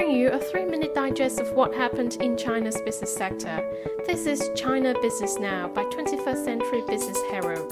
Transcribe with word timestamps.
bring 0.00 0.16
you 0.16 0.30
a 0.30 0.38
three 0.38 0.64
minute 0.64 0.94
digest 0.94 1.40
of 1.40 1.52
what 1.52 1.74
happened 1.74 2.16
in 2.22 2.34
China's 2.34 2.80
business 2.86 3.14
sector. 3.14 3.62
This 4.06 4.24
is 4.24 4.50
China 4.56 4.94
Business 5.02 5.36
Now 5.38 5.68
by 5.68 5.84
21st 5.84 6.42
Century 6.42 6.82
Business 6.86 7.18
Herald. 7.30 7.70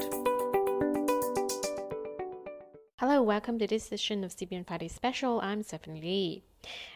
Hello, 2.96 3.22
welcome 3.22 3.58
to 3.58 3.66
this 3.66 3.86
edition 3.86 4.24
of 4.24 4.36
CBN 4.36 4.66
Friday 4.66 4.88
Special. 4.88 5.40
I'm 5.40 5.62
Stephanie 5.62 6.02
Lee. 6.02 6.42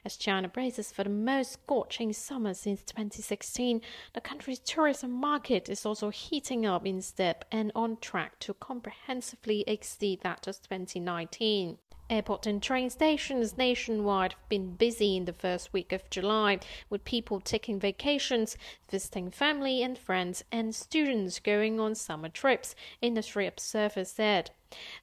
As 0.04 0.18
China 0.18 0.48
braces 0.48 0.92
for 0.92 1.04
the 1.04 1.08
most 1.08 1.52
scorching 1.52 2.12
summer 2.12 2.52
since 2.52 2.82
2016, 2.82 3.80
the 4.12 4.20
country's 4.20 4.58
tourism 4.58 5.12
market 5.12 5.70
is 5.70 5.86
also 5.86 6.10
heating 6.10 6.66
up 6.66 6.84
in 6.84 7.00
step 7.00 7.46
and 7.50 7.72
on 7.74 7.96
track 8.02 8.38
to 8.40 8.52
comprehensively 8.52 9.64
exceed 9.66 10.20
that 10.20 10.46
of 10.46 10.60
2019. 10.60 11.78
Airport 12.12 12.46
and 12.46 12.62
train 12.62 12.90
stations 12.90 13.56
nationwide 13.56 14.34
have 14.34 14.48
been 14.50 14.74
busy 14.74 15.16
in 15.16 15.24
the 15.24 15.32
first 15.32 15.72
week 15.72 15.92
of 15.92 16.10
July, 16.10 16.60
with 16.90 17.06
people 17.06 17.40
taking 17.40 17.80
vacations, 17.80 18.54
visiting 18.90 19.30
family 19.30 19.82
and 19.82 19.96
friends, 19.96 20.44
and 20.52 20.74
students 20.74 21.40
going 21.40 21.80
on 21.80 21.94
summer 21.94 22.28
trips, 22.28 22.74
industry 23.00 23.46
observers 23.46 24.10
said. 24.10 24.50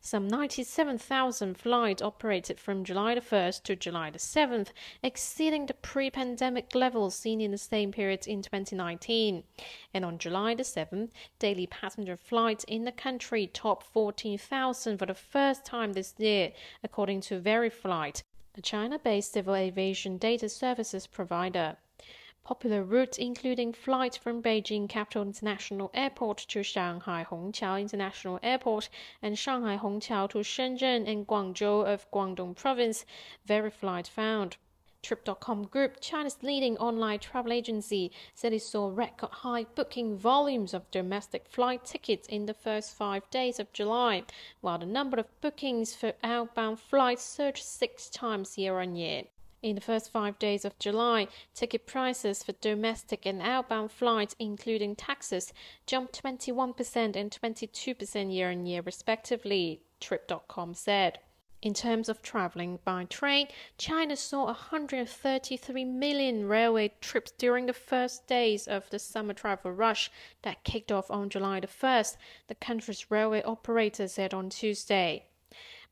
Some 0.02 0.28
97,000 0.28 1.58
flights 1.58 2.02
operated 2.02 2.60
from 2.60 2.84
July 2.84 3.16
the 3.16 3.22
1st 3.22 3.64
to 3.64 3.76
July 3.76 4.10
the 4.10 4.18
7th, 4.18 4.70
exceeding 5.04 5.66
the 5.66 5.74
pre 5.74 6.10
pandemic 6.10 6.74
levels 6.74 7.16
seen 7.16 7.42
in 7.42 7.52
the 7.52 7.58
same 7.58 7.92
period 7.92 8.28
in 8.28 8.42
2019. 8.42 9.44
And 9.94 10.06
on 10.06 10.18
July 10.18 10.56
the 10.56 10.64
7th, 10.64 11.12
daily 11.40 11.68
passenger 11.68 12.18
flights 12.18 12.64
in 12.66 12.86
the 12.86 12.92
country 12.92 13.48
topped 13.48 13.86
14,000 13.88 14.98
for 14.98 15.06
the 15.06 15.14
first 15.14 15.66
time 15.66 15.94
this 15.94 16.14
year, 16.18 16.52
according 16.84 17.22
to 17.22 17.40
VariFlight, 17.40 18.24
a 18.56 18.62
China 18.62 19.00
based 19.00 19.34
civil 19.34 19.56
aviation 19.56 20.18
data 20.18 20.50
services 20.50 21.08
provider. 21.08 21.78
Popular 22.44 22.84
routes 22.84 23.18
including 23.18 23.74
flights 23.74 24.18
from 24.18 24.42
Beijing 24.42 24.88
Capital 24.88 25.24
International 25.24 25.92
Airport 25.94 26.38
to 26.48 26.64
Shanghai 26.64 27.26
Hongqiao 27.30 27.80
International 27.80 28.40
Airport 28.42 28.90
and 29.22 29.38
Shanghai 29.38 29.78
Hongqiao 29.78 30.30
to 30.30 30.40
Shenzhen 30.40 31.08
and 31.08 31.28
Guangzhou 31.28 31.86
of 31.86 32.10
Guangdong 32.12 32.56
Province, 32.56 33.06
VariFlight 33.48 34.08
found. 34.08 34.58
Trip.com 35.02 35.64
Group, 35.68 36.02
China's 36.02 36.44
leading 36.44 36.78
online 36.78 37.20
travel 37.20 37.54
agency, 37.54 38.12
said 38.36 38.52
it 38.52 38.62
saw 38.62 38.90
record 38.94 39.30
high 39.30 39.64
booking 39.64 40.18
volumes 40.18 40.74
of 40.74 40.92
domestic 40.92 41.48
flight 41.48 41.86
tickets 41.86 42.28
in 42.28 42.48
the 42.48 42.54
first 42.54 42.94
five 42.96 43.30
days 43.30 43.60
of 43.60 43.72
July, 43.72 44.24
while 44.60 44.78
the 44.78 44.86
number 44.86 45.18
of 45.18 45.42
bookings 45.42 45.96
for 45.96 46.14
outbound 46.22 46.82
flights 46.82 47.24
surged 47.24 47.64
six 47.64 48.10
times 48.10 48.58
year 48.58 48.80
on 48.80 48.96
year. 48.98 49.24
In 49.62 49.76
the 49.76 49.82
first 49.82 50.10
five 50.10 50.40
days 50.40 50.64
of 50.64 50.80
July, 50.80 51.28
ticket 51.54 51.86
prices 51.86 52.44
for 52.44 52.54
domestic 52.54 53.26
and 53.26 53.42
outbound 53.42 53.92
flights, 53.92 54.34
including 54.40 54.96
taxes, 54.96 55.52
jumped 55.86 56.24
21% 56.24 57.16
and 57.18 57.30
22% 57.30 58.34
year 58.34 58.52
on 58.52 58.66
year, 58.66 58.82
respectively, 58.82 59.82
Trip.com 60.00 60.74
said. 60.76 61.20
In 61.62 61.74
terms 61.74 62.08
of 62.08 62.22
traveling 62.22 62.80
by 62.86 63.04
train, 63.04 63.50
China 63.78 64.16
saw 64.16 64.46
133 64.46 65.84
million 65.84 66.48
railway 66.48 66.94
trips 67.02 67.32
during 67.32 67.66
the 67.66 67.74
first 67.74 68.28
days 68.28 68.66
of 68.66 68.90
the 68.92 69.00
summer 69.00 69.34
travel 69.34 69.74
rush 69.74 70.10
that 70.44 70.64
kicked 70.64 70.90
off 70.90 71.12
on 71.12 71.30
July 71.30 71.60
the 71.60 71.68
1st, 71.68 72.16
the 72.48 72.56
country's 72.56 73.12
railway 73.12 73.44
operator 73.44 74.08
said 74.08 74.34
on 74.34 74.50
Tuesday. 74.50 75.26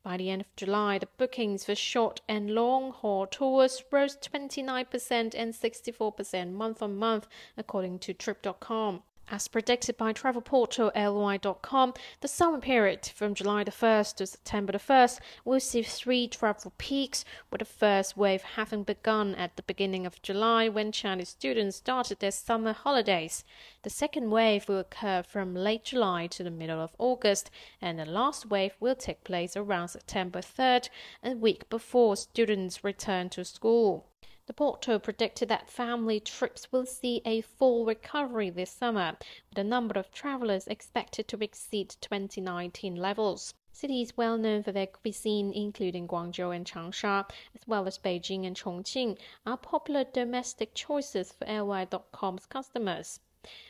By 0.08 0.16
the 0.16 0.30
end 0.30 0.44
of 0.44 0.55
July, 0.55 1.00
the 1.00 1.09
bookings 1.17 1.66
for 1.66 1.75
short 1.75 2.22
and 2.30 2.52
long 2.52 2.94
haul 2.94 3.27
tours 3.27 3.83
rose 3.91 4.16
29% 4.16 5.36
and 5.36 5.53
64% 5.53 6.53
month 6.53 6.81
on 6.81 6.95
month, 6.95 7.27
according 7.58 7.99
to 7.99 8.14
Trip.com. 8.14 9.04
As 9.30 9.49
predicted 9.49 9.98
by 9.98 10.14
travel 10.14 10.42
portal 10.42 10.89
LY.com, 10.95 11.93
the 12.21 12.30
summer 12.30 12.61
period 12.61 13.11
from 13.14 13.33
July 13.33 13.65
the 13.65 13.71
1st 13.71 14.15
to 14.15 14.26
September 14.26 14.71
the 14.71 14.80
1st 14.80 15.20
will 15.43 15.60
see 15.60 15.83
three 15.83 16.30
travel 16.30 16.71
peaks, 16.77 17.26
with 17.52 17.60
the 17.60 17.66
first 17.66 18.16
wave 18.16 18.42
having 18.42 18.83
begun 18.83 19.36
at 19.36 19.58
the 19.58 19.64
beginning 19.64 20.05
of 20.05 20.21
July 20.21 20.70
when 20.70 20.93
Chinese 20.93 21.27
students 21.27 21.76
started 21.76 22.21
their 22.21 22.32
summer 22.32 22.71
holidays. 22.71 23.43
The 23.83 23.89
second 23.89 24.32
wave 24.32 24.70
will 24.70 24.80
occur 24.80 25.23
from 25.23 25.54
late 25.54 25.83
July 25.83 26.27
to 26.27 26.42
the 26.42 26.49
middle 26.49 26.80
of 26.80 26.95
August, 26.98 27.52
and 27.82 27.99
the 27.99 28.05
last 28.05 28.45
wave 28.45 28.77
will 28.80 28.95
take 28.95 29.26
place 29.26 29.58
around 29.58 29.89
September 29.89 30.39
3rd, 30.39 30.87
a 31.21 31.32
week 31.32 31.70
before 31.70 32.16
students 32.16 32.82
return 32.82 33.27
to 33.32 33.43
school. 33.43 34.05
The 34.47 34.53
portal 34.53 34.97
predicted 34.97 35.49
that 35.49 35.69
family 35.69 36.21
trips 36.21 36.71
will 36.71 36.85
see 36.85 37.21
a 37.25 37.41
full 37.41 37.83
recovery 37.83 38.49
this 38.49 38.71
summer, 38.71 39.17
with 39.19 39.55
the 39.55 39.63
number 39.65 39.99
of 39.99 40.09
travelers 40.09 40.67
expected 40.67 41.27
to 41.27 41.43
exceed 41.43 41.97
2019 41.99 42.95
levels. 42.95 43.53
Cities 43.73 44.15
well 44.15 44.37
known 44.37 44.63
for 44.63 44.71
their 44.71 44.87
cuisine, 44.87 45.52
including 45.52 46.07
Guangzhou 46.07 46.55
and 46.55 46.65
Changsha, 46.65 47.30
as 47.53 47.67
well 47.67 47.87
as 47.87 47.99
Beijing 47.99 48.47
and 48.47 48.55
Chongqing, 48.55 49.17
are 49.45 49.57
popular 49.57 50.05
domestic 50.05 50.73
choices 50.73 51.33
for 51.33 51.45
LY.com's 51.45 52.45
customers. 52.45 53.19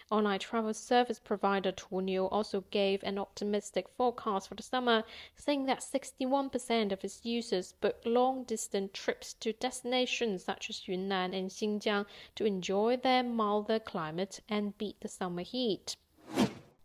Online 0.10 0.40
travel 0.40 0.74
service 0.74 1.20
provider 1.20 1.72
Tuniu 1.72 2.28
also 2.32 2.64
gave 2.72 3.04
an 3.04 3.18
optimistic 3.18 3.88
forecast 3.90 4.48
for 4.48 4.56
the 4.56 4.64
summer, 4.64 5.04
saying 5.36 5.66
that 5.66 5.82
61% 5.82 6.92
of 6.92 7.04
its 7.04 7.26
users 7.26 7.74
book 7.74 8.02
long 8.06 8.44
distance 8.44 8.92
trips 8.94 9.34
to 9.34 9.54
destinations 9.54 10.44
such 10.44 10.70
as 10.70 10.88
Yunnan 10.88 11.34
and 11.34 11.52
Xinjiang 11.52 12.06
to 12.36 12.46
enjoy 12.46 12.98
their 12.98 13.24
milder 13.24 13.80
climate 13.80 14.40
and 14.50 14.78
beat 14.78 15.00
the 15.02 15.08
summer 15.08 15.44
heat. 15.44 15.96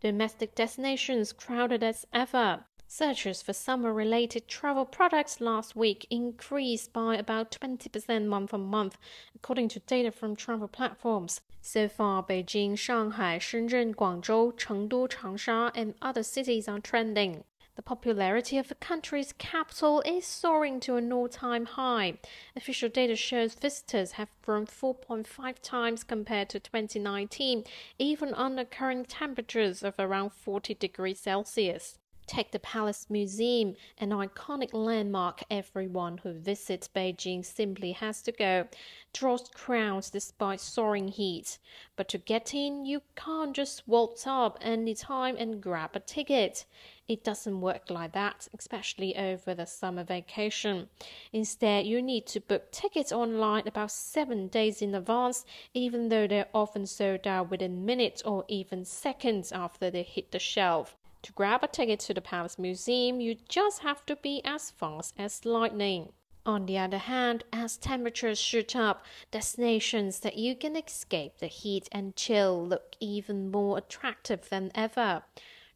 Domestic 0.01 0.53
destinations 0.53 1.31
crowded 1.31 1.81
as 1.81 2.05
ever. 2.11 2.65
Searches 2.87 3.41
for 3.41 3.53
summer 3.53 3.91
related 3.91 4.47
travel 4.47 4.85
products 4.85 5.41
last 5.41 5.75
week 5.75 6.05
increased 6.09 6.93
by 6.93 7.15
about 7.15 7.49
20% 7.49 8.25
month 8.27 8.53
on 8.53 8.65
month, 8.65 8.97
according 9.33 9.69
to 9.69 9.79
data 9.79 10.11
from 10.11 10.35
travel 10.35 10.67
platforms. 10.67 11.41
So 11.65 11.87
far, 11.87 12.21
Beijing, 12.21 12.77
Shanghai, 12.77 13.39
Shenzhen, 13.39 13.95
Guangzhou, 13.95 14.53
Chengdu, 14.59 15.07
Changsha, 15.07 15.71
and 15.73 15.95
other 16.01 16.21
cities 16.21 16.67
are 16.67 16.81
trending. 16.81 17.45
The 17.75 17.81
popularity 17.81 18.57
of 18.57 18.67
the 18.67 18.75
country's 18.75 19.31
capital 19.31 20.01
is 20.05 20.25
soaring 20.25 20.81
to 20.81 20.97
an 20.97 21.13
all 21.13 21.29
time 21.29 21.65
high. 21.65 22.19
Official 22.53 22.89
data 22.89 23.15
shows 23.15 23.55
visitors 23.55 24.11
have 24.11 24.29
grown 24.41 24.65
4.5 24.65 25.55
times 25.61 26.03
compared 26.03 26.49
to 26.49 26.59
2019, 26.59 27.63
even 27.97 28.33
under 28.33 28.65
current 28.65 29.07
temperatures 29.07 29.83
of 29.83 29.95
around 29.97 30.33
40 30.33 30.73
degrees 30.73 31.21
Celsius. 31.21 31.97
Take 32.25 32.51
the 32.51 32.59
Palace 32.59 33.09
Museum, 33.09 33.75
an 33.97 34.11
iconic 34.11 34.73
landmark 34.73 35.43
everyone 35.51 36.19
who 36.19 36.31
visits 36.31 36.87
Beijing 36.87 37.43
simply 37.43 37.91
has 37.91 38.21
to 38.21 38.31
go. 38.31 38.67
Draws 39.11 39.49
crowds 39.49 40.09
despite 40.09 40.61
soaring 40.61 41.09
heat. 41.09 41.57
But 41.97 42.07
to 42.09 42.17
get 42.17 42.53
in, 42.53 42.85
you 42.85 43.01
can't 43.15 43.53
just 43.53 43.85
waltz 43.87 44.25
up 44.25 44.57
any 44.61 44.95
time 44.95 45.35
and 45.37 45.61
grab 45.61 45.91
a 45.95 45.99
ticket. 45.99 46.65
It 47.09 47.25
doesn't 47.25 47.59
work 47.59 47.89
like 47.89 48.13
that, 48.13 48.47
especially 48.57 49.17
over 49.17 49.53
the 49.53 49.65
summer 49.65 50.05
vacation. 50.05 50.87
Instead, 51.33 51.85
you 51.85 52.01
need 52.01 52.25
to 52.27 52.39
book 52.39 52.71
tickets 52.71 53.11
online 53.11 53.67
about 53.67 53.91
seven 53.91 54.47
days 54.47 54.81
in 54.81 54.95
advance, 54.95 55.45
even 55.73 56.07
though 56.07 56.27
they're 56.27 56.47
often 56.53 56.85
sold 56.85 57.27
out 57.27 57.51
within 57.51 57.85
minutes 57.85 58.21
or 58.21 58.45
even 58.47 58.85
seconds 58.85 59.51
after 59.51 59.91
they 59.91 60.03
hit 60.03 60.31
the 60.31 60.39
shelf. 60.39 60.95
To 61.23 61.31
grab 61.31 61.63
a 61.63 61.69
ticket 61.69 62.01
to 62.01 62.13
the 62.13 62.19
Palace 62.19 62.59
Museum, 62.59 63.21
you 63.21 63.35
just 63.47 63.79
have 63.79 64.05
to 64.07 64.17
be 64.17 64.41
as 64.43 64.71
fast 64.71 65.13
as 65.17 65.45
lightning. 65.45 66.11
On 66.45 66.65
the 66.65 66.77
other 66.77 66.97
hand, 66.97 67.45
as 67.53 67.77
temperatures 67.77 68.37
shoot 68.37 68.75
up, 68.75 69.05
destinations 69.31 70.19
that 70.19 70.35
you 70.35 70.53
can 70.53 70.75
escape 70.75 71.37
the 71.37 71.47
heat 71.47 71.87
and 71.93 72.17
chill 72.17 72.67
look 72.67 72.97
even 72.99 73.49
more 73.49 73.77
attractive 73.77 74.49
than 74.49 74.69
ever. 74.75 75.23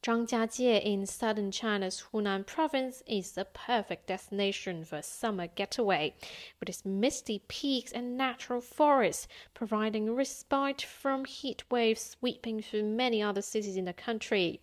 Zhangjiajie 0.04 0.84
in 0.84 1.06
southern 1.06 1.52
China's 1.52 2.04
Hunan 2.12 2.46
province 2.46 3.02
is 3.08 3.38
a 3.38 3.46
perfect 3.46 4.08
destination 4.08 4.84
for 4.84 4.98
a 4.98 5.04
summer 5.04 5.48
getaway, 5.48 6.14
with 6.60 6.68
its 6.68 6.86
misty 6.86 7.42
peaks 7.48 7.94
and 7.94 8.18
natural 8.18 8.60
forests 8.60 9.30
providing 9.54 10.14
respite 10.14 10.82
from 10.82 11.24
heat 11.24 11.64
waves 11.72 12.02
sweeping 12.02 12.62
through 12.62 12.84
many 12.84 13.24
other 13.24 13.42
cities 13.42 13.78
in 13.78 13.86
the 13.86 13.94
country. 13.94 14.60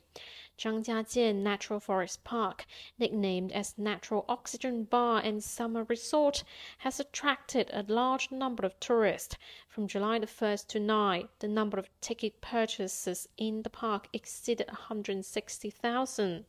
Zhangjiajie 0.56 1.34
Natural 1.34 1.80
Forest 1.80 2.22
Park, 2.22 2.64
nicknamed 2.98 3.50
as 3.52 3.76
Natural 3.76 4.24
Oxygen 4.28 4.84
Bar 4.84 5.20
and 5.20 5.42
Summer 5.42 5.84
Resort, 5.84 6.44
has 6.78 7.00
attracted 7.00 7.70
a 7.72 7.84
large 7.88 8.30
number 8.30 8.64
of 8.64 8.78
tourists. 8.78 9.36
From 9.68 9.88
July 9.88 10.18
the 10.18 10.26
1st 10.26 10.68
to 10.68 10.80
9, 10.80 11.28
the 11.40 11.48
number 11.48 11.78
of 11.78 11.88
ticket 12.00 12.40
purchases 12.40 13.28
in 13.36 13.62
the 13.62 13.70
park 13.70 14.08
exceeded 14.12 14.68
160,000. 14.68 16.44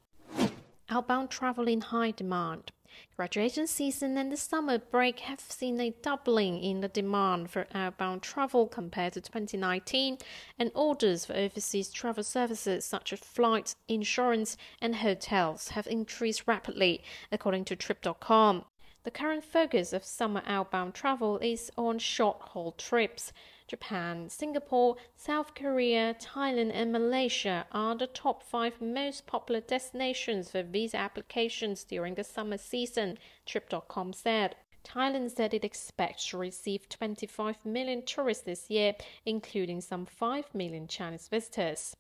Outbound 0.88 1.32
travel 1.32 1.68
in 1.68 1.82
high 1.82 2.12
demand. 2.12 2.72
Graduation 3.16 3.68
season 3.68 4.18
and 4.18 4.32
the 4.32 4.38
summer 4.38 4.78
break 4.78 5.20
have 5.20 5.40
seen 5.40 5.80
a 5.80 5.96
doubling 6.02 6.62
in 6.62 6.82
the 6.82 6.88
demand 6.88 7.50
for 7.50 7.68
outbound 7.74 8.22
travel 8.22 8.68
compared 8.68 9.14
to 9.14 9.22
2019, 9.22 10.18
and 10.60 10.72
orders 10.76 11.26
for 11.26 11.34
overseas 11.34 11.92
travel 11.92 12.24
services 12.24 12.84
such 12.86 13.14
as 13.14 13.20
flights, 13.20 13.76
insurance, 13.88 14.58
and 14.82 14.98
hotels 14.98 15.70
have 15.70 15.88
increased 15.88 16.44
rapidly, 16.46 17.04
according 17.32 17.66
to 17.66 17.76
Trip.com. 17.76 18.66
The 19.04 19.12
current 19.12 19.44
focus 19.44 19.94
of 19.94 20.04
summer 20.04 20.42
outbound 20.48 20.96
travel 20.96 21.38
is 21.38 21.72
on 21.78 22.00
short 22.00 22.42
haul 22.42 22.72
trips. 22.72 23.32
Japan, 23.68 24.30
Singapore, 24.30 24.96
South 25.16 25.56
Korea, 25.56 26.14
Thailand, 26.14 26.72
and 26.74 26.92
Malaysia 26.92 27.66
are 27.72 27.96
the 27.96 28.06
top 28.06 28.44
five 28.44 28.80
most 28.80 29.26
popular 29.26 29.60
destinations 29.60 30.52
for 30.52 30.62
visa 30.62 30.98
applications 30.98 31.84
during 31.84 32.14
the 32.14 32.24
summer 32.24 32.58
season, 32.58 33.18
Trip.com 33.46 34.14
said. 34.14 34.56
Thailand 34.84 35.32
said 35.32 35.54
it 35.56 35.66
expects 35.66 36.28
to 36.28 36.38
receive 36.38 36.88
25 36.90 37.66
million 37.66 38.06
tourists 38.06 38.44
this 38.44 38.70
year, 38.70 38.94
including 39.26 39.82
some 39.82 40.06
5 40.06 40.54
million 40.54 40.88
Chinese 40.88 41.28
visitors. 41.28 41.96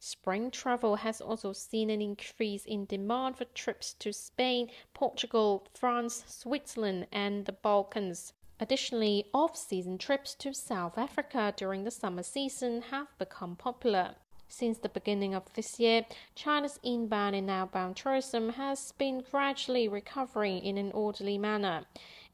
Spring 0.00 0.50
travel 0.50 0.96
has 0.96 1.20
also 1.20 1.52
seen 1.52 1.90
an 1.90 2.02
increase 2.02 2.64
in 2.64 2.86
demand 2.86 3.38
for 3.38 3.44
trips 3.44 3.94
to 3.94 4.12
Spain, 4.12 4.68
Portugal, 4.92 5.68
France, 5.72 6.24
Switzerland, 6.26 7.06
and 7.12 7.46
the 7.46 7.52
Balkans. 7.52 8.32
Additionally, 8.60 9.26
off 9.34 9.56
season 9.56 9.98
trips 9.98 10.34
to 10.34 10.54
South 10.54 10.96
Africa 10.96 11.52
during 11.56 11.84
the 11.84 11.90
summer 11.90 12.22
season 12.22 12.82
have 12.90 13.08
become 13.18 13.56
popular. 13.56 14.14
Since 14.46 14.78
the 14.78 14.88
beginning 14.88 15.34
of 15.34 15.52
this 15.54 15.80
year, 15.80 16.06
China's 16.36 16.78
inbound 16.84 17.34
and 17.34 17.50
outbound 17.50 17.96
tourism 17.96 18.50
has 18.50 18.92
been 18.92 19.24
gradually 19.28 19.88
recovering 19.88 20.62
in 20.62 20.78
an 20.78 20.92
orderly 20.92 21.38
manner. 21.38 21.86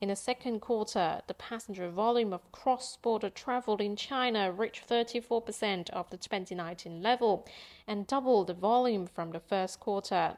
In 0.02 0.08
the 0.08 0.16
second 0.16 0.60
quarter, 0.60 1.22
the 1.26 1.34
passenger 1.34 1.88
volume 1.88 2.34
of 2.34 2.52
cross 2.52 2.96
border 2.96 3.30
travel 3.30 3.76
in 3.76 3.96
China 3.96 4.52
reached 4.52 4.86
34% 4.88 5.88
of 5.90 6.10
the 6.10 6.18
2019 6.18 7.02
level 7.02 7.46
and 7.86 8.06
doubled 8.06 8.48
the 8.48 8.54
volume 8.54 9.06
from 9.06 9.30
the 9.30 9.40
first 9.40 9.80
quarter. 9.80 10.36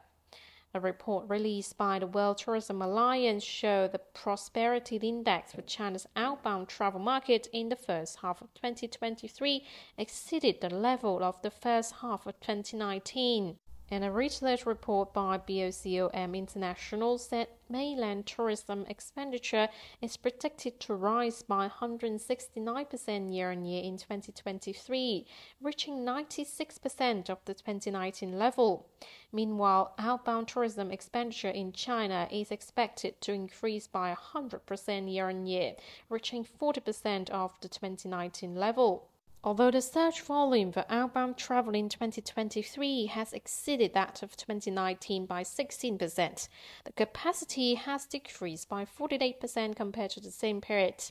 A 0.75 0.79
report 0.79 1.29
released 1.29 1.77
by 1.77 1.99
the 1.99 2.07
World 2.07 2.39
Tourism 2.39 2.81
Alliance 2.81 3.43
showed 3.43 3.91
the 3.91 3.99
prosperity 3.99 4.95
index 4.95 5.53
for 5.53 5.61
China's 5.61 6.07
outbound 6.15 6.67
travel 6.67 6.99
market 6.99 7.47
in 7.53 7.69
the 7.69 7.75
first 7.75 8.17
half 8.23 8.41
of 8.41 8.51
2023 8.55 9.63
exceeded 9.99 10.61
the 10.61 10.71
level 10.71 11.23
of 11.23 11.39
the 11.43 11.51
first 11.51 11.95
half 12.01 12.25
of 12.25 12.39
2019. 12.39 13.59
And 13.91 14.03
a 14.03 14.11
research 14.11 14.65
report 14.65 15.13
by 15.13 15.37
BOCOM 15.37 16.35
International 16.35 17.17
said 17.17 17.49
mainland 17.69 18.25
tourism 18.25 18.85
expenditure 18.87 19.67
is 20.01 20.17
predicted 20.17 20.79
to 20.79 20.95
rise 20.95 21.43
by 21.43 21.67
169% 21.67 23.33
year 23.33 23.51
on 23.51 23.65
year 23.65 23.83
in 23.83 23.97
2023, 23.97 25.27
reaching 25.61 26.05
96% 26.05 27.29
of 27.29 27.39
the 27.45 27.53
2019 27.53 28.39
level. 28.39 28.87
Meanwhile, 29.31 29.93
outbound 29.99 30.47
tourism 30.47 30.89
expenditure 30.89 31.49
in 31.49 31.73
China 31.73 32.27
is 32.31 32.51
expected 32.51 33.19
to 33.21 33.33
increase 33.33 33.87
by 33.87 34.15
100% 34.15 35.13
year 35.13 35.29
on 35.29 35.45
year, 35.45 35.75
reaching 36.09 36.45
40% 36.45 37.29
of 37.29 37.59
the 37.59 37.67
2019 37.67 38.55
level. 38.55 39.09
Although 39.45 39.71
the 39.71 39.81
search 39.81 40.21
volume 40.21 40.71
for 40.71 40.85
outbound 40.87 41.35
travel 41.35 41.75
in 41.75 41.89
2023 41.89 43.07
has 43.07 43.33
exceeded 43.33 43.93
that 43.93 44.23
of 44.23 44.37
2019 44.37 45.25
by 45.25 45.43
16%, 45.43 46.47
the 46.85 46.91
capacity 46.93 47.73
has 47.73 48.05
decreased 48.05 48.69
by 48.69 48.85
48% 48.85 49.75
compared 49.75 50.11
to 50.11 50.21
the 50.21 50.31
same 50.31 50.61
period. 50.61 51.03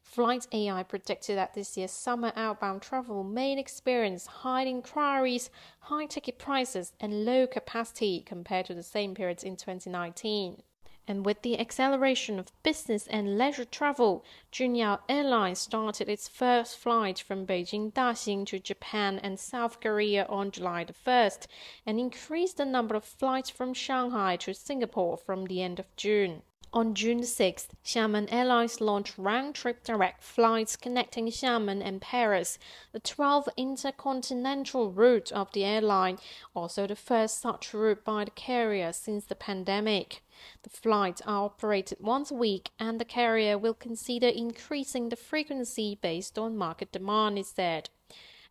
Flight 0.00 0.46
AI 0.52 0.84
predicted 0.84 1.36
that 1.36 1.54
this 1.54 1.76
year's 1.76 1.90
summer 1.90 2.32
outbound 2.36 2.82
travel 2.82 3.24
may 3.24 3.58
experience 3.58 4.26
high 4.26 4.62
inquiries, 4.64 5.50
high 5.80 6.06
ticket 6.06 6.38
prices, 6.38 6.92
and 7.00 7.24
low 7.24 7.48
capacity 7.48 8.22
compared 8.24 8.66
to 8.66 8.74
the 8.74 8.84
same 8.84 9.12
period 9.12 9.42
in 9.42 9.56
2019. 9.56 10.62
And 11.08 11.26
with 11.26 11.42
the 11.42 11.58
acceleration 11.58 12.38
of 12.38 12.52
business 12.62 13.08
and 13.08 13.36
leisure 13.36 13.64
travel, 13.64 14.24
Juneyao 14.52 15.00
Airlines 15.08 15.58
started 15.58 16.08
its 16.08 16.28
first 16.28 16.78
flight 16.78 17.18
from 17.18 17.44
Beijing 17.44 17.92
Daxing 17.92 18.46
to 18.46 18.60
Japan 18.60 19.18
and 19.18 19.40
South 19.40 19.80
Korea 19.80 20.24
on 20.26 20.52
July 20.52 20.84
the 20.84 20.92
1st 20.92 21.46
and 21.84 21.98
increased 21.98 22.58
the 22.58 22.64
number 22.64 22.94
of 22.94 23.04
flights 23.04 23.50
from 23.50 23.74
Shanghai 23.74 24.36
to 24.36 24.54
Singapore 24.54 25.16
from 25.16 25.46
the 25.46 25.60
end 25.60 25.80
of 25.80 25.94
June. 25.96 26.42
On 26.74 26.94
June 26.94 27.20
6th, 27.20 27.68
Xiamen 27.84 28.32
Airlines 28.32 28.80
launched 28.80 29.18
round-trip 29.18 29.84
direct 29.84 30.22
flights 30.22 30.74
connecting 30.74 31.26
Xiamen 31.26 31.82
and 31.84 32.00
Paris, 32.00 32.58
the 32.92 33.00
12th 33.00 33.48
intercontinental 33.58 34.90
route 34.90 35.30
of 35.32 35.52
the 35.52 35.64
airline, 35.64 36.18
also 36.54 36.86
the 36.86 36.96
first 36.96 37.42
such 37.42 37.74
route 37.74 38.02
by 38.06 38.24
the 38.24 38.30
carrier 38.30 38.90
since 38.94 39.26
the 39.26 39.34
pandemic. 39.34 40.22
The 40.62 40.70
flights 40.70 41.20
are 41.26 41.44
operated 41.44 41.98
once 42.00 42.30
a 42.30 42.34
week, 42.36 42.70
and 42.80 42.98
the 42.98 43.04
carrier 43.04 43.58
will 43.58 43.74
consider 43.74 44.28
increasing 44.28 45.10
the 45.10 45.16
frequency 45.16 45.98
based 46.00 46.38
on 46.38 46.56
market 46.56 46.90
demand, 46.90 47.38
it 47.38 47.44
said. 47.44 47.90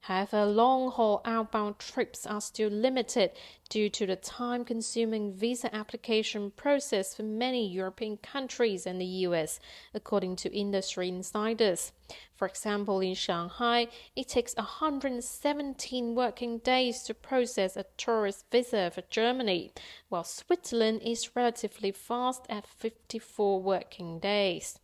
However, 0.05 0.47
long 0.47 0.89
haul 0.89 1.21
outbound 1.25 1.77
trips 1.77 2.25
are 2.25 2.41
still 2.41 2.69
limited 2.69 3.31
due 3.69 3.87
to 3.89 4.07
the 4.07 4.15
time 4.15 4.65
consuming 4.65 5.31
visa 5.31 5.73
application 5.75 6.49
process 6.49 7.13
for 7.13 7.21
many 7.21 7.67
European 7.67 8.17
countries 8.17 8.87
and 8.87 8.99
the 8.99 9.05
US, 9.27 9.59
according 9.93 10.37
to 10.37 10.57
industry 10.57 11.07
insiders. 11.07 11.91
For 12.33 12.47
example, 12.47 12.99
in 12.99 13.13
Shanghai, 13.13 13.89
it 14.15 14.27
takes 14.27 14.55
117 14.55 16.15
working 16.15 16.57
days 16.57 17.03
to 17.03 17.13
process 17.13 17.77
a 17.77 17.85
tourist 17.95 18.45
visa 18.51 18.89
for 18.89 19.03
Germany, 19.11 19.71
while 20.09 20.23
Switzerland 20.23 21.03
is 21.03 21.35
relatively 21.35 21.91
fast 21.91 22.47
at 22.49 22.65
54 22.65 23.61
working 23.61 24.17
days. 24.17 24.79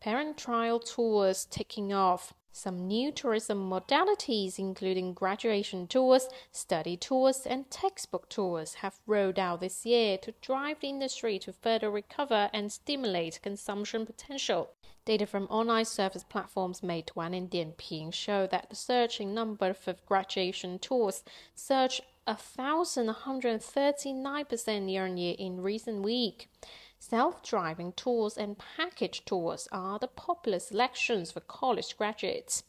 Parent 0.00 0.36
trial 0.36 0.78
tours 0.78 1.46
taking 1.46 1.92
off. 1.94 2.34
Some 2.52 2.88
new 2.88 3.12
tourism 3.12 3.70
modalities, 3.70 4.58
including 4.58 5.14
graduation 5.14 5.86
tours, 5.86 6.26
study 6.50 6.96
tours, 6.96 7.46
and 7.46 7.70
textbook 7.70 8.28
tours, 8.28 8.74
have 8.74 8.98
rolled 9.06 9.38
out 9.38 9.60
this 9.60 9.86
year 9.86 10.18
to 10.18 10.34
drive 10.42 10.80
the 10.80 10.88
industry 10.88 11.38
to 11.38 11.52
further 11.52 11.88
recover 11.90 12.50
and 12.52 12.72
stimulate 12.72 13.40
consumption 13.42 14.04
potential. 14.04 14.70
Data 15.04 15.26
from 15.26 15.44
online 15.44 15.84
service 15.84 16.24
platforms 16.24 16.80
Meituan 16.82 17.36
and 17.36 17.48
Dianping 17.50 18.12
show 18.12 18.46
that 18.48 18.68
the 18.68 18.76
searching 18.76 19.32
number 19.32 19.72
for 19.72 19.94
graduation 20.06 20.78
tours 20.78 21.24
surged 21.54 22.02
1,139% 22.26 24.90
year 24.90 25.04
on 25.04 25.16
year 25.16 25.34
in 25.38 25.62
recent 25.62 26.02
week. 26.02 26.50
Self-driving 27.02 27.92
tours 27.92 28.36
and 28.36 28.58
package 28.58 29.24
tours 29.24 29.66
are 29.72 29.98
the 29.98 30.06
popular 30.06 30.58
selections 30.58 31.32
for 31.32 31.40
college 31.40 31.96
graduates. 31.96 32.62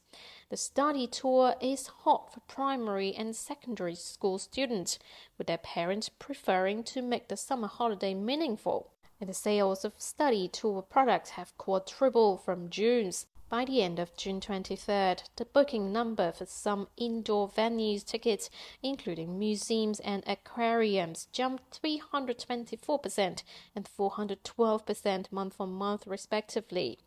The 0.49 0.55
study 0.55 1.05
tour 1.05 1.55
is 1.61 1.87
hot 1.87 2.33
for 2.33 2.39
primary 2.47 3.13
and 3.13 3.35
secondary 3.35 3.93
school 3.93 4.39
students, 4.39 4.99
with 5.37 5.47
their 5.47 5.57
parents 5.57 6.07
preferring 6.07 6.83
to 6.85 7.01
make 7.01 7.27
the 7.27 7.35
summer 7.35 7.67
holiday 7.67 8.13
meaningful. 8.13 8.89
And 9.19 9.29
the 9.29 9.33
sales 9.33 9.83
of 9.83 9.93
study 9.97 10.47
tour 10.47 10.81
products 10.81 11.31
have 11.31 11.57
quadrupled 11.57 12.41
from 12.43 12.69
June's. 12.69 13.27
By 13.51 13.65
the 13.65 13.81
end 13.81 13.99
of 13.99 14.15
June 14.15 14.39
23rd, 14.39 15.23
the 15.35 15.43
booking 15.43 15.91
number 15.91 16.31
for 16.31 16.45
some 16.45 16.87
indoor 16.95 17.49
venues 17.49 18.05
tickets, 18.05 18.49
including 18.81 19.37
museums 19.37 19.99
and 19.99 20.23
aquariums, 20.25 21.27
jumped 21.33 21.81
324% 21.83 23.43
and 23.75 23.85
412% 23.85 25.31
month 25.33 25.55
on 25.59 25.69
month, 25.73 26.07
respectively. 26.07 26.99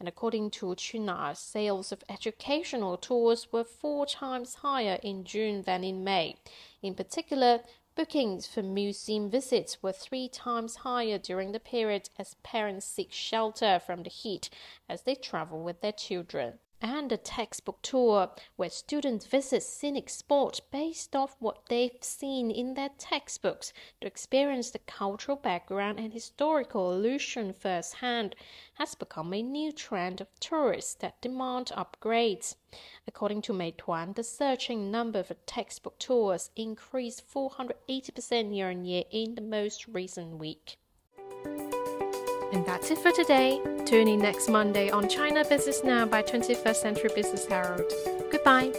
And 0.00 0.08
according 0.08 0.50
to 0.58 0.66
Qunar, 0.74 1.36
sales 1.36 1.92
of 1.92 2.02
educational 2.08 2.96
tours 2.96 3.52
were 3.52 3.62
four 3.62 4.06
times 4.06 4.56
higher 4.56 4.98
in 5.04 5.22
June 5.22 5.62
than 5.62 5.84
in 5.84 6.02
May. 6.02 6.34
In 6.82 6.96
particular, 6.96 7.60
Bookings 7.96 8.46
for 8.46 8.62
museum 8.62 9.30
visits 9.30 9.82
were 9.82 9.90
three 9.90 10.28
times 10.28 10.76
higher 10.76 11.16
during 11.16 11.52
the 11.52 11.58
period 11.58 12.10
as 12.18 12.34
parents 12.42 12.84
seek 12.84 13.10
shelter 13.10 13.78
from 13.78 14.02
the 14.02 14.10
heat 14.10 14.50
as 14.86 15.02
they 15.02 15.14
travel 15.14 15.62
with 15.62 15.80
their 15.80 15.92
children 15.92 16.58
and 16.82 17.10
a 17.10 17.16
textbook 17.16 17.80
tour 17.82 18.30
where 18.56 18.68
students 18.68 19.26
visit 19.26 19.62
scenic 19.62 20.08
spots 20.08 20.60
based 20.60 21.16
off 21.16 21.36
what 21.38 21.66
they've 21.68 21.96
seen 22.02 22.50
in 22.50 22.74
their 22.74 22.90
textbooks 22.98 23.72
to 24.00 24.06
experience 24.06 24.70
the 24.70 24.78
cultural 24.80 25.36
background 25.36 25.98
and 25.98 26.12
historical 26.12 26.92
illusion 26.92 27.52
firsthand 27.52 28.34
has 28.74 28.94
become 28.94 29.32
a 29.32 29.42
new 29.42 29.72
trend 29.72 30.20
of 30.20 30.28
tourists 30.38 30.94
that 30.94 31.20
demand 31.20 31.72
upgrades. 31.76 32.56
According 33.08 33.42
to 33.42 33.52
Meituan, 33.52 34.14
the 34.14 34.22
searching 34.24 34.90
number 34.90 35.22
for 35.22 35.34
textbook 35.46 35.98
tours 35.98 36.50
increased 36.56 37.22
480% 37.32 38.54
year 38.54 38.70
on 38.70 38.84
year 38.84 39.04
in 39.10 39.34
the 39.34 39.40
most 39.40 39.88
recent 39.88 40.38
week. 40.38 40.78
And 42.56 42.64
that's 42.64 42.90
it 42.90 42.96
for 42.96 43.12
today. 43.12 43.60
Tune 43.84 44.08
in 44.08 44.18
next 44.18 44.48
Monday 44.48 44.88
on 44.88 45.10
China 45.10 45.44
Business 45.44 45.84
Now 45.84 46.06
by 46.06 46.22
21st 46.22 46.76
Century 46.76 47.10
Business 47.14 47.44
Herald. 47.44 47.92
Goodbye. 48.32 48.72